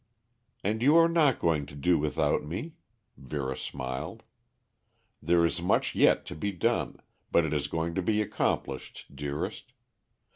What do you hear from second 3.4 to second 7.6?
smiled. "There is much yet to be done, but it